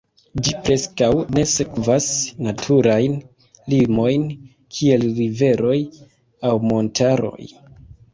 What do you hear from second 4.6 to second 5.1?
kiel